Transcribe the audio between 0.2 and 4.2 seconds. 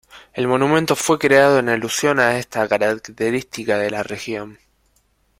El monumento fue creado en alusión a esta característica de la